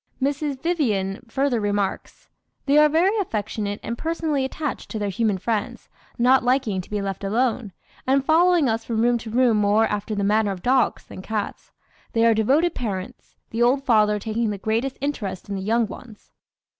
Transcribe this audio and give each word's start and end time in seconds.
Mrs. 0.19 0.59
Vyvyan 0.59 1.19
further 1.31 1.59
remarks: 1.59 2.27
"They 2.65 2.79
are 2.79 2.89
very 2.89 3.15
affectionate 3.19 3.79
and 3.83 3.95
personally 3.99 4.43
attached 4.43 4.89
to 4.89 4.97
their 4.97 5.09
human 5.09 5.37
friends, 5.37 5.89
not 6.17 6.43
liking 6.43 6.81
to 6.81 6.89
be 6.89 7.03
left 7.03 7.23
alone, 7.23 7.71
and 8.07 8.25
following 8.25 8.67
us 8.67 8.83
from 8.83 9.01
room 9.03 9.19
to 9.19 9.29
room 9.29 9.57
more 9.57 9.85
after 9.85 10.15
the 10.15 10.23
manner 10.23 10.49
of 10.49 10.63
dogs 10.63 11.05
than 11.05 11.21
cats. 11.21 11.71
"They 12.13 12.25
are 12.25 12.33
devoted 12.33 12.73
parents, 12.73 13.35
the 13.51 13.61
old 13.61 13.83
father 13.85 14.17
taking 14.17 14.49
the 14.49 14.57
greatest 14.57 14.97
interest 15.01 15.49
in 15.49 15.55
the 15.55 15.61
young 15.61 15.85
ones. 15.85 16.31